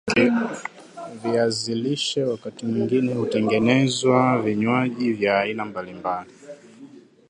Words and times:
viazi 1.23 1.75
lishe 1.75 2.23
wakati 2.23 2.65
mwingine 2.65 3.13
hutengenezwa 3.13 4.41
vinywaji 4.41 5.13
vya 5.13 5.39
aina 5.39 5.65
mbalimbali 5.65 6.31